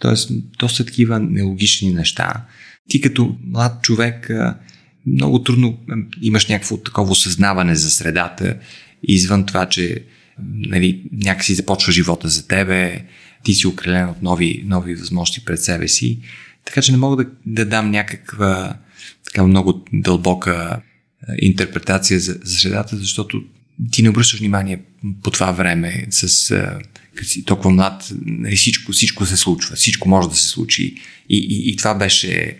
Тоест, 0.00 0.30
доста 0.58 0.84
такива 0.84 1.20
нелогични 1.20 1.92
неща. 1.92 2.44
Ти 2.88 3.00
като 3.00 3.36
млад 3.44 3.82
човек 3.82 4.30
много 5.06 5.42
трудно 5.42 5.78
имаш 6.22 6.46
някакво 6.46 6.76
такова 6.76 7.10
осъзнаване 7.10 7.74
за 7.74 7.90
средата, 7.90 8.56
извън 9.02 9.46
това, 9.46 9.66
че 9.66 10.04
нали, 10.54 11.02
някакси 11.12 11.54
започва 11.54 11.92
живота 11.92 12.28
за 12.28 12.46
тебе, 12.46 13.04
ти 13.44 13.54
си 13.54 13.66
окрелен 13.66 14.08
от 14.08 14.22
нови, 14.22 14.62
нови 14.66 14.94
възможности 14.94 15.44
пред 15.44 15.62
себе 15.62 15.88
си 15.88 16.18
така 16.68 16.82
че 16.82 16.92
не 16.92 16.98
мога 16.98 17.24
да, 17.24 17.30
да 17.46 17.64
дам 17.64 17.90
някаква 17.90 18.76
така 19.24 19.46
много 19.46 19.84
дълбока 19.92 20.80
интерпретация 21.38 22.20
за, 22.20 22.38
за 22.42 22.56
средата, 22.56 22.96
защото 22.96 23.42
ти 23.90 24.02
не 24.02 24.10
обръщаш 24.10 24.38
внимание 24.40 24.80
по 25.22 25.30
това 25.30 25.52
време 25.52 26.06
с 26.10 26.54
като 27.14 27.28
си 27.28 27.44
толкова 27.44 27.70
млад, 27.70 28.12
нали, 28.26 28.56
всичко, 28.56 28.92
всичко 28.92 29.26
се 29.26 29.36
случва, 29.36 29.76
всичко 29.76 30.08
може 30.08 30.28
да 30.28 30.34
се 30.34 30.48
случи 30.48 30.94
и, 31.28 31.36
и, 31.36 31.70
и 31.70 31.76
това 31.76 31.94
беше 31.94 32.58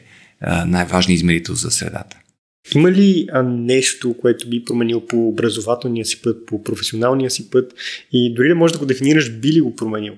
най-важният 0.67 1.17
измерител 1.17 1.55
за 1.55 1.71
средата. 1.71 2.17
Има 2.75 2.93
ли 2.93 3.27
а, 3.33 3.43
нещо, 3.43 4.15
което 4.21 4.49
би 4.49 4.65
променил 4.65 5.07
по 5.07 5.29
образователния 5.29 6.05
си 6.05 6.23
път, 6.23 6.47
по 6.47 6.65
професионалния 6.65 7.31
си 7.31 7.51
път 7.51 7.75
и 8.13 8.35
дори 8.35 8.49
да 8.49 8.55
можеш 8.55 8.73
да 8.73 8.79
го 8.79 8.87
дефинираш, 8.87 9.39
би 9.39 9.53
ли 9.53 9.61
го 9.61 9.77
променил? 9.77 10.15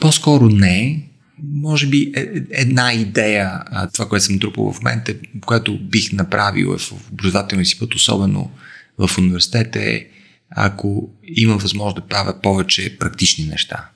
По-скоро 0.00 0.48
не, 0.48 1.08
може 1.42 1.86
би 1.86 2.12
е, 2.16 2.20
е, 2.20 2.42
една 2.50 2.92
идея, 2.92 3.62
това, 3.92 4.08
което 4.08 4.24
съм 4.24 4.38
трупал 4.38 4.72
в 4.72 4.80
момента, 4.80 5.14
което 5.46 5.78
бих 5.78 6.12
направил 6.12 6.74
е 6.74 6.78
в 6.78 6.92
образователния 7.12 7.66
си 7.66 7.78
път, 7.78 7.94
особено 7.94 8.50
в 8.98 9.18
университета, 9.18 9.78
е 9.82 10.06
ако 10.50 11.10
имам 11.24 11.58
възможност 11.58 11.96
да 11.96 12.08
правя 12.08 12.40
повече 12.42 12.98
практични 12.98 13.44
неща. 13.44 13.88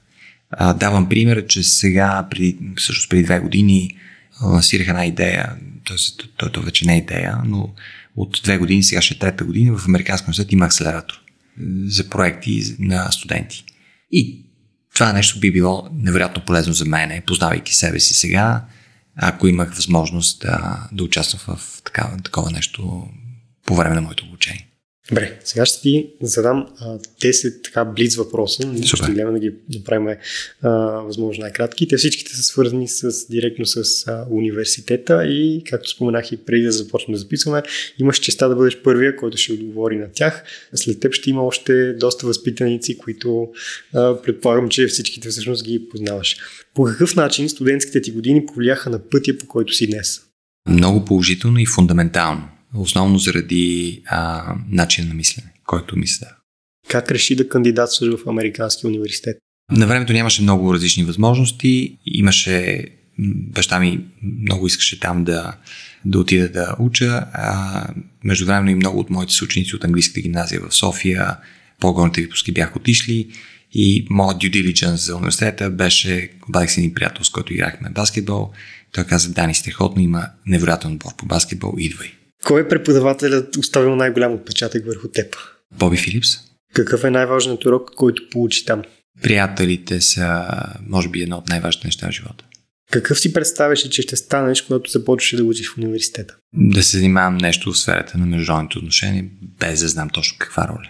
давам 0.76 1.08
пример, 1.08 1.46
че 1.46 1.62
сега, 1.62 2.26
преди, 2.30 2.58
всъщност 2.76 3.10
преди 3.10 3.22
две 3.22 3.40
години, 3.40 3.96
лансирах 4.42 4.88
една 4.88 5.06
идея, 5.06 5.56
т.е. 5.86 6.26
то, 6.36 6.52
то 6.52 6.62
вече 6.62 6.86
не 6.86 6.94
е 6.94 6.98
идея, 6.98 7.38
но 7.44 7.74
от 8.16 8.40
две 8.44 8.58
години, 8.58 8.82
сега 8.82 9.02
ще 9.02 9.14
е 9.14 9.18
трета 9.18 9.44
година, 9.44 9.78
в 9.78 9.88
Американския 9.88 10.26
университет 10.26 10.52
има 10.52 10.64
акселератор 10.64 11.20
за 11.84 12.08
проекти 12.08 12.76
на 12.78 13.10
студенти. 13.10 13.64
И 14.10 14.46
това 14.94 15.12
нещо 15.12 15.40
би 15.40 15.52
било 15.52 15.88
невероятно 15.92 16.44
полезно 16.44 16.72
за 16.72 16.84
мен, 16.84 17.22
познавайки 17.26 17.74
себе 17.74 18.00
си 18.00 18.14
сега, 18.14 18.64
ако 19.16 19.48
имах 19.48 19.74
възможност 19.74 20.40
да, 20.40 20.88
да 20.92 21.04
участвам 21.04 21.56
в 21.56 21.82
такава, 21.82 22.16
такова 22.16 22.50
нещо 22.50 23.08
по 23.66 23.74
време 23.74 23.94
на 23.94 24.00
моето 24.00 24.24
обучение. 24.24 24.69
Добре, 25.10 25.38
сега 25.44 25.66
ще 25.66 25.80
ти 25.80 26.10
задам 26.22 26.66
а, 26.80 26.98
10 27.22 27.64
така 27.64 27.84
близ 27.84 28.16
въпроса. 28.16 28.66
Ние 28.66 28.82
ще 28.82 29.12
гледаме 29.12 29.32
да 29.32 29.38
ги 29.38 29.54
направим 29.74 30.16
а, 30.62 30.70
възможно 30.80 31.42
най-кратки. 31.42 31.88
Те 31.88 31.96
всичките 31.96 32.36
са 32.36 32.42
свързани 32.42 32.88
с, 32.88 33.26
директно 33.30 33.66
с 33.66 34.06
а, 34.06 34.26
университета 34.30 35.26
и, 35.26 35.64
както 35.70 35.90
споменах 35.90 36.32
и 36.32 36.36
преди 36.36 36.64
да 36.64 36.72
започнем 36.72 37.12
да 37.12 37.18
записваме, 37.18 37.62
имаш 37.98 38.18
честа 38.18 38.48
да 38.48 38.56
бъдеш 38.56 38.82
първия, 38.82 39.16
който 39.16 39.36
ще 39.36 39.52
отговори 39.52 39.96
на 39.96 40.08
тях. 40.12 40.44
След 40.74 41.00
теб 41.00 41.12
ще 41.12 41.30
има 41.30 41.42
още 41.42 41.92
доста 41.92 42.26
възпитаници, 42.26 42.98
които 42.98 43.48
а, 43.94 44.22
предполагам, 44.22 44.68
че 44.68 44.86
всичките 44.86 45.28
всъщност 45.28 45.64
ги 45.64 45.88
познаваш. 45.90 46.36
По 46.74 46.84
какъв 46.84 47.16
начин 47.16 47.48
студентските 47.48 48.02
ти 48.02 48.10
години 48.10 48.46
повлияха 48.46 48.90
на 48.90 48.98
пътя, 48.98 49.38
по 49.38 49.46
който 49.46 49.72
си 49.72 49.86
днес? 49.86 50.20
Много 50.68 51.04
положително 51.04 51.58
и 51.58 51.66
фундаментално 51.66 52.59
основно 52.74 53.18
заради 53.18 54.02
а, 54.06 54.54
начин 54.68 55.08
на 55.08 55.14
мислене, 55.14 55.52
който 55.66 55.98
мисля. 55.98 56.26
Как 56.88 57.10
реши 57.10 57.36
да 57.36 57.48
кандидатстваш 57.48 58.14
в 58.14 58.28
Американския 58.28 58.88
университет? 58.88 59.36
На 59.72 59.86
времето 59.86 60.12
нямаше 60.12 60.42
много 60.42 60.74
различни 60.74 61.04
възможности. 61.04 61.98
Имаше 62.06 62.86
баща 63.18 63.80
ми 63.80 64.04
много 64.42 64.66
искаше 64.66 65.00
там 65.00 65.24
да, 65.24 65.56
да 66.04 66.18
отида 66.18 66.48
да 66.48 66.76
уча. 66.78 67.26
А, 67.32 67.86
междувременно 68.24 68.70
и 68.70 68.74
много 68.74 68.98
от 68.98 69.10
моите 69.10 69.32
съученици 69.32 69.76
от 69.76 69.84
английската 69.84 70.20
гимназия 70.20 70.60
в 70.60 70.74
София, 70.74 71.36
по-горните 71.80 72.20
випуски 72.20 72.52
бяха 72.52 72.78
отишли 72.78 73.30
и 73.72 74.06
моят 74.10 74.38
due 74.38 74.50
diligence 74.50 74.94
за 74.94 75.16
университета 75.16 75.70
беше, 75.70 76.30
обадих 76.48 76.70
си 76.70 76.80
един 76.80 76.94
приятел, 76.94 77.24
с 77.24 77.30
който 77.30 77.52
играхме 77.52 77.90
баскетбол. 77.90 78.50
Той 78.92 79.04
каза, 79.04 79.32
Дани, 79.32 79.54
страхотно, 79.54 80.02
има 80.02 80.26
невероятен 80.46 80.92
отбор 80.92 81.16
по 81.16 81.26
баскетбол, 81.26 81.74
идвай. 81.78 82.12
Кой 82.44 82.60
е 82.60 82.68
преподавателят 82.68 83.56
оставил 83.56 83.96
най-голям 83.96 84.34
отпечатък 84.34 84.86
върху 84.86 85.08
теб? 85.08 85.36
Боби 85.78 85.96
Филипс. 85.96 86.28
Какъв 86.74 87.04
е 87.04 87.10
най-важният 87.10 87.64
урок, 87.64 87.90
който 87.96 88.28
получи 88.30 88.64
там? 88.64 88.82
Приятелите 89.22 90.00
са, 90.00 90.48
може 90.86 91.08
би, 91.08 91.22
едно 91.22 91.36
от 91.36 91.48
най-важните 91.48 91.86
неща 91.86 92.08
в 92.08 92.12
живота. 92.14 92.44
Какъв 92.90 93.20
си 93.20 93.32
представяше, 93.32 93.90
че 93.90 94.02
ще 94.02 94.16
станеш, 94.16 94.62
когато 94.62 94.90
започваш 94.90 95.40
да 95.40 95.44
учиш 95.44 95.72
в 95.72 95.78
университета? 95.78 96.36
Да 96.54 96.82
се 96.82 96.96
занимавам 96.96 97.36
нещо 97.36 97.72
в 97.72 97.78
сферата 97.78 98.18
на 98.18 98.26
международните 98.26 98.78
отношения, 98.78 99.24
без 99.60 99.80
да 99.80 99.88
знам 99.88 100.10
точно 100.10 100.36
каква 100.38 100.68
роля. 100.68 100.88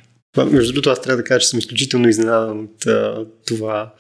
Между 0.51 0.73
другото, 0.73 0.91
аз 0.91 1.03
трябва 1.03 1.17
да 1.17 1.25
кажа, 1.25 1.41
че 1.41 1.49
съм 1.49 1.59
изключително 1.59 2.09
изненадан 2.09 2.61
от 2.61 2.87
а, 2.87 3.27
това, 3.47 3.95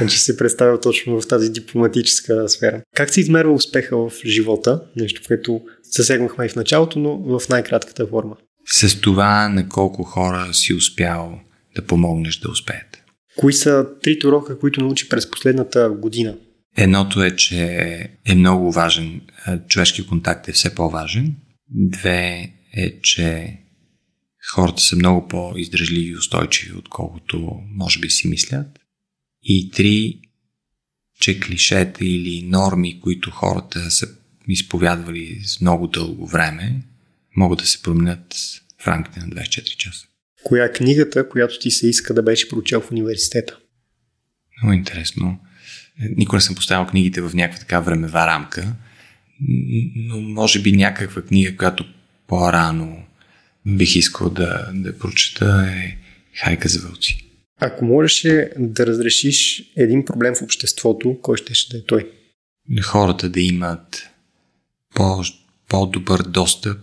да. 0.00 0.06
че 0.08 0.20
се 0.20 0.36
представя 0.36 0.80
точно 0.80 1.20
в 1.20 1.28
тази 1.28 1.50
дипломатическа 1.50 2.48
сфера. 2.48 2.82
Как 2.94 3.14
се 3.14 3.20
измерва 3.20 3.52
успеха 3.52 3.96
в 3.96 4.12
живота? 4.26 4.80
Нещо, 4.96 5.20
което 5.26 5.60
засегнахме 5.96 6.44
и 6.44 6.48
в 6.48 6.56
началото, 6.56 6.98
но 6.98 7.38
в 7.38 7.48
най-кратката 7.48 8.06
форма. 8.06 8.36
С 8.66 9.00
това 9.00 9.48
на 9.48 9.68
колко 9.68 10.02
хора 10.02 10.54
си 10.54 10.74
успял 10.74 11.40
да 11.76 11.82
помогнеш 11.82 12.36
да 12.36 12.50
успеят. 12.50 13.02
Кои 13.36 13.52
са 13.52 13.86
трите 14.02 14.26
урока, 14.26 14.58
които 14.58 14.80
научи 14.80 15.08
през 15.08 15.30
последната 15.30 15.90
година? 15.90 16.36
Едното 16.76 17.22
е, 17.22 17.36
че 17.36 17.64
е 18.24 18.34
много 18.34 18.72
важен, 18.72 19.20
човешки 19.68 20.06
контакт 20.06 20.48
е 20.48 20.52
все 20.52 20.74
по-важен. 20.74 21.36
Две 21.70 22.52
е, 22.72 23.00
че 23.00 23.56
хората 24.54 24.82
са 24.82 24.96
много 24.96 25.28
по-издръжливи 25.28 26.10
и 26.10 26.16
устойчиви, 26.16 26.76
отколкото 26.76 27.60
може 27.74 28.00
би 28.00 28.10
си 28.10 28.28
мислят. 28.28 28.66
И 29.42 29.70
три, 29.70 30.20
че 31.20 31.40
клишета 31.40 32.04
или 32.04 32.42
норми, 32.42 33.00
които 33.00 33.30
хората 33.30 33.90
са 33.90 34.06
изповядвали 34.48 35.40
с 35.44 35.60
много 35.60 35.86
дълго 35.86 36.26
време, 36.26 36.82
могат 37.36 37.58
да 37.58 37.66
се 37.66 37.82
променят 37.82 38.34
в 38.78 38.86
рамките 38.88 39.20
на 39.20 39.26
24 39.26 39.76
часа. 39.76 40.06
Коя 40.44 40.64
е 40.64 40.72
книгата, 40.72 41.28
която 41.28 41.58
ти 41.58 41.70
се 41.70 41.88
иска 41.88 42.14
да 42.14 42.22
беше 42.22 42.48
прочел 42.48 42.80
в 42.80 42.90
университета? 42.90 43.58
Много 44.62 44.72
интересно. 44.72 45.38
Никога 46.16 46.36
не 46.36 46.40
съм 46.40 46.54
поставял 46.54 46.86
книгите 46.86 47.20
в 47.20 47.34
някаква 47.34 47.58
така 47.58 47.80
времева 47.80 48.26
рамка, 48.26 48.74
но 49.96 50.20
може 50.20 50.62
би 50.62 50.72
някаква 50.72 51.22
книга, 51.22 51.56
която 51.56 51.84
по-рано 52.26 53.04
бих 53.66 53.96
искал 53.96 54.30
да, 54.30 54.70
да 54.74 54.98
прочета 54.98 55.68
е 55.76 55.96
Хайка 56.34 56.68
за 56.68 56.80
вълци. 56.80 57.22
Ако 57.60 57.84
можеш 57.84 58.26
да 58.58 58.86
разрешиш 58.86 59.64
един 59.76 60.04
проблем 60.04 60.34
в 60.34 60.42
обществото, 60.42 61.18
кой 61.22 61.36
ще, 61.36 61.54
ще 61.54 61.76
да 61.76 61.78
е 61.78 61.86
той? 61.86 62.10
Хората 62.82 63.28
да 63.28 63.40
имат 63.40 64.10
по, 64.96 65.22
по-добър 65.68 66.22
достъп 66.22 66.78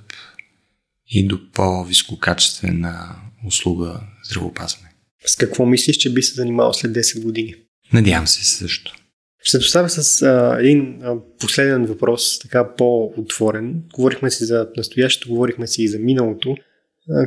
и 1.07 1.27
до 1.27 1.51
по-висококачествена 1.51 3.15
услуга 3.47 3.99
здравеопазване. 4.25 4.89
С 5.25 5.35
какво 5.35 5.65
мислиш, 5.65 5.97
че 5.97 6.13
би 6.13 6.23
се 6.23 6.33
занимавал 6.33 6.73
след 6.73 6.91
10 6.91 7.23
години? 7.23 7.55
Надявам 7.93 8.27
се 8.27 8.45
също. 8.45 8.95
Ще 9.43 9.57
доставя 9.57 9.89
с 9.89 10.21
а, 10.21 10.57
един 10.59 11.03
а, 11.03 11.15
последен 11.39 11.85
въпрос, 11.85 12.39
така 12.39 12.75
по-отворен. 12.75 13.83
Говорихме 13.93 14.31
си 14.31 14.45
за 14.45 14.67
настоящето, 14.77 15.29
говорихме 15.29 15.67
си 15.67 15.83
и 15.83 15.87
за 15.87 15.99
миналото. 15.99 16.55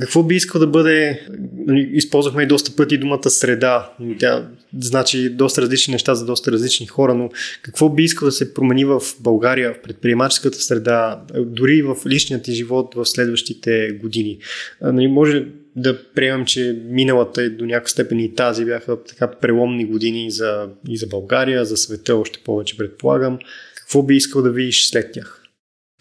Какво 0.01 0.23
би 0.23 0.35
искал 0.35 0.59
да 0.59 0.67
бъде, 0.67 1.27
нали, 1.67 1.91
използвахме 1.93 2.43
и 2.43 2.47
доста 2.47 2.77
пъти 2.77 2.99
думата 2.99 3.31
среда. 3.31 3.93
Тя 4.19 4.49
значи 4.79 5.31
доста 5.31 5.63
различни 5.63 5.93
неща 5.93 6.15
за 6.15 6.27
доста 6.27 6.53
различни 6.53 6.87
хора, 6.87 7.15
но 7.15 7.31
какво 7.63 7.89
би 7.89 8.03
искал 8.03 8.27
да 8.27 8.33
се 8.33 8.55
промени 8.55 8.85
в 8.85 9.01
България, 9.21 9.75
в 9.75 9.83
предприемаческата 9.83 10.59
среда, 10.59 11.23
дори 11.47 11.83
в 11.83 11.97
личният 12.07 12.43
ти 12.43 12.53
живот 12.53 12.95
в 12.95 13.07
следващите 13.07 13.99
години? 14.01 14.39
Нали, 14.83 15.09
може 15.09 15.47
да 15.77 16.13
приемам, 16.15 16.47
че 16.47 16.83
миналата 16.85 17.45
и 17.45 17.51
до 17.51 17.67
някаква 17.67 17.89
степен 17.89 18.21
и 18.21 18.35
тази 18.35 18.65
бяха 18.65 19.03
така 19.05 19.31
преломни 19.31 19.85
години 19.85 20.31
за, 20.31 20.69
и 20.89 20.97
за 20.97 21.07
България, 21.07 21.65
за 21.65 21.77
света 21.77 22.17
още 22.17 22.39
повече 22.45 22.77
предполагам. 22.77 23.39
Какво 23.77 24.03
би 24.03 24.17
искал 24.17 24.43
да 24.43 24.51
видиш 24.51 24.89
след 24.89 25.13
тях? 25.13 25.43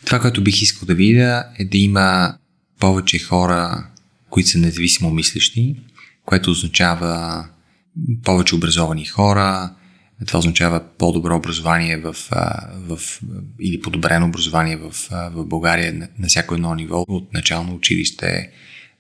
Това, 0.06 0.20
което 0.20 0.44
бих 0.44 0.62
искал 0.62 0.86
да 0.86 0.96
видя 0.96 1.46
е 1.60 1.66
да 1.66 1.78
има 1.78 2.34
повече 2.80 3.20
хора, 3.20 3.88
които 4.30 4.50
са 4.50 4.58
независимо 4.58 5.12
мислещи, 5.12 5.76
което 6.26 6.52
означава 6.52 7.46
повече 8.24 8.56
образовани 8.56 9.06
хора, 9.06 9.74
това 10.28 10.40
означава 10.40 10.84
по-добро 10.98 11.36
образование 11.36 11.98
в, 11.98 12.16
в, 12.76 13.00
или 13.60 13.82
подобрено 13.82 14.26
образование 14.26 14.76
в, 14.78 14.92
в 15.12 15.46
България 15.46 15.94
на, 15.94 16.08
на 16.20 16.28
всяко 16.28 16.54
едно 16.54 16.76
ниво, 16.76 17.06
от 17.08 17.34
начално 17.34 17.76
училище 17.76 18.52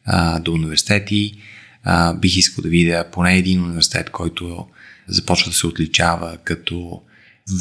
а, 0.05 0.39
до 0.39 0.53
университети. 0.53 1.33
А, 1.83 2.13
бих 2.13 2.37
искал 2.37 2.61
да 2.61 2.69
видя 2.69 3.05
поне 3.11 3.37
един 3.37 3.63
университет, 3.63 4.09
който 4.09 4.67
започва 5.07 5.51
да 5.51 5.55
се 5.55 5.67
отличава 5.67 6.37
като 6.43 7.01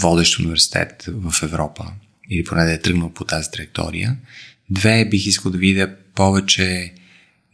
водещ 0.01 0.39
университет 0.39 1.05
в 1.09 1.43
Европа 1.43 1.93
или 2.31 2.45
поне 2.45 2.65
да 2.65 2.73
е 2.73 2.81
тръгнал 2.81 3.11
по 3.11 3.25
тази 3.25 3.51
траектория. 3.51 4.17
Две, 4.71 5.05
бих 5.05 5.27
искал 5.27 5.53
да 5.53 5.59
видя 5.59 5.97
повече 6.15 6.95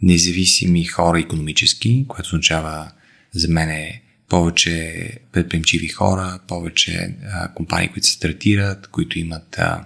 независими 0.03 0.85
хора 0.85 1.21
економически, 1.21 2.05
което 2.09 2.27
означава 2.27 2.91
за 3.35 3.49
мен 3.49 3.69
е 3.69 4.03
повече 4.29 5.11
предприемчиви 5.33 5.89
хора, 5.89 6.39
повече 6.49 7.17
а, 7.33 7.55
компании, 7.55 7.89
които 7.89 8.07
се 8.07 8.13
стартират, 8.13 8.87
които 8.87 9.19
имат 9.19 9.59
а, 9.59 9.85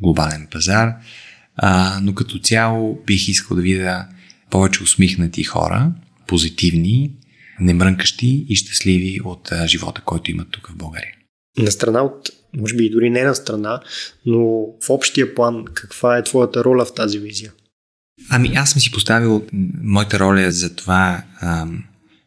глобален 0.00 0.48
пазар. 0.50 0.94
А, 1.56 1.98
но 2.02 2.14
като 2.14 2.38
цяло 2.38 3.02
бих 3.06 3.28
искал 3.28 3.56
да 3.56 3.62
видя 3.62 4.08
повече 4.50 4.82
усмихнати 4.82 5.44
хора, 5.44 5.92
позитивни, 6.26 7.12
немрънкащи 7.60 8.46
и 8.48 8.56
щастливи 8.56 9.20
от 9.24 9.52
а, 9.52 9.66
живота, 9.66 10.02
който 10.04 10.30
имат 10.30 10.50
тук 10.50 10.68
в 10.68 10.76
България. 10.76 11.14
На 11.58 11.70
страна 11.70 12.02
от, 12.02 12.30
може 12.56 12.76
би 12.76 12.84
и 12.86 12.90
дори 12.90 13.10
не 13.10 13.22
на 13.22 13.34
страна, 13.34 13.80
но 14.26 14.66
в 14.86 14.90
общия 14.90 15.34
план, 15.34 15.64
каква 15.74 16.18
е 16.18 16.24
твоята 16.24 16.64
роля 16.64 16.84
в 16.84 16.94
тази 16.94 17.18
визия? 17.18 17.52
Ами 18.30 18.52
аз 18.54 18.70
съм 18.70 18.80
си 18.80 18.90
поставил 18.90 19.46
моята 19.82 20.18
роля 20.18 20.52
за 20.52 20.76
това 20.76 21.22
а, 21.40 21.66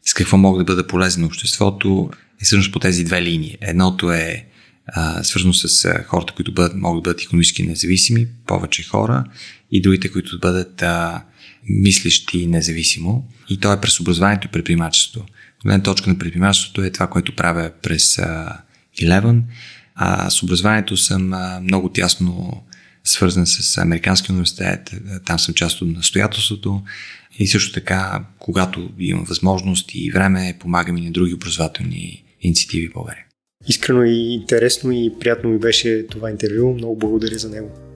с 0.04 0.14
какво 0.14 0.36
мога 0.36 0.58
да 0.58 0.64
бъда 0.64 0.86
полезен 0.86 1.20
на 1.20 1.26
обществото 1.26 2.10
е 2.42 2.44
всъщност 2.44 2.72
по 2.72 2.78
тези 2.78 3.04
две 3.04 3.22
линии. 3.22 3.56
Едното 3.60 4.12
е 4.12 4.46
а, 4.86 5.24
свързано 5.24 5.52
с 5.52 5.94
хората, 6.06 6.32
които 6.32 6.54
бъдат, 6.54 6.76
могат 6.76 7.02
да 7.02 7.10
бъдат 7.10 7.22
економически 7.22 7.62
независими, 7.62 8.26
повече 8.46 8.82
хора, 8.82 9.24
и 9.70 9.82
другите, 9.82 10.12
които 10.12 10.30
да 10.30 10.38
бъдат 10.38 10.82
а, 10.82 11.24
мислещи 11.68 12.46
независимо. 12.46 13.28
И 13.48 13.60
то 13.60 13.72
е 13.72 13.80
през 13.80 14.00
образованието 14.00 14.46
и 14.46 14.50
предприемачеството. 14.50 15.26
Гледна 15.64 15.82
точка 15.82 16.10
на 16.10 16.18
предприемачеството 16.18 16.82
е 16.82 16.90
това, 16.90 17.06
което 17.06 17.36
правя 17.36 17.70
през 17.82 18.18
а, 18.18 18.60
Eleven. 19.00 19.42
А 19.94 20.30
с 20.30 20.42
образованието 20.42 20.96
съм 20.96 21.32
а, 21.32 21.60
много 21.60 21.88
тясно 21.88 22.62
свързан 23.08 23.46
с 23.46 23.78
Американския 23.78 24.32
университет. 24.32 24.90
Там 25.26 25.38
съм 25.38 25.54
част 25.54 25.82
от 25.82 25.96
настоятелството. 25.96 26.82
И 27.38 27.46
също 27.46 27.72
така, 27.72 28.24
когато 28.38 28.90
имам 28.98 29.24
възможност 29.24 29.90
и 29.94 30.10
време, 30.10 30.56
помагам 30.60 30.96
и 30.96 31.00
на 31.00 31.10
други 31.10 31.34
образователни 31.34 32.24
инициативи 32.40 32.88
в 32.88 32.92
България. 32.92 33.24
Искрено 33.68 34.04
и 34.04 34.34
интересно 34.34 34.92
и 34.92 35.12
приятно 35.20 35.50
ми 35.50 35.58
беше 35.58 36.06
това 36.06 36.30
интервю. 36.30 36.74
Много 36.74 36.98
благодаря 36.98 37.38
за 37.38 37.48
него. 37.48 37.87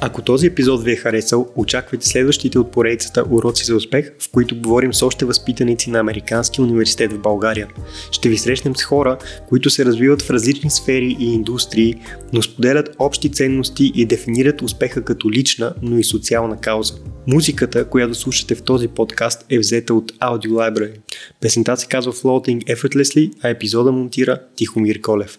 Ако 0.00 0.22
този 0.22 0.46
епизод 0.46 0.84
ви 0.84 0.92
е 0.92 0.96
харесал, 0.96 1.48
очаквайте 1.56 2.06
следващите 2.06 2.58
от 2.58 2.72
поредицата 2.72 3.24
Уроци 3.30 3.64
за 3.64 3.76
успех, 3.76 4.12
в 4.20 4.30
които 4.30 4.60
говорим 4.60 4.94
с 4.94 5.02
още 5.02 5.24
възпитаници 5.24 5.90
на 5.90 5.98
Американския 5.98 6.64
университет 6.64 7.12
в 7.12 7.18
България. 7.18 7.68
Ще 8.10 8.28
ви 8.28 8.38
срещнем 8.38 8.76
с 8.76 8.82
хора, 8.82 9.18
които 9.48 9.70
се 9.70 9.84
развиват 9.84 10.22
в 10.22 10.30
различни 10.30 10.70
сфери 10.70 11.16
и 11.20 11.34
индустрии, 11.34 11.94
но 12.32 12.42
споделят 12.42 12.96
общи 12.98 13.32
ценности 13.32 13.92
и 13.94 14.06
дефинират 14.06 14.62
успеха 14.62 15.04
като 15.04 15.30
лична, 15.30 15.74
но 15.82 15.98
и 15.98 16.04
социална 16.04 16.60
кауза. 16.60 16.94
Музиката, 17.26 17.84
която 17.84 18.14
слушате 18.14 18.54
в 18.54 18.62
този 18.62 18.88
подкаст 18.88 19.46
е 19.50 19.58
взета 19.58 19.94
от 19.94 20.12
Audio 20.12 20.50
Library. 20.50 20.98
Песента 21.40 21.76
се 21.76 21.86
казва 21.86 22.12
Floating 22.12 22.76
Effortlessly, 22.76 23.32
а 23.42 23.48
епизода 23.48 23.92
монтира 23.92 24.38
Тихомир 24.56 25.00
Колев. 25.00 25.38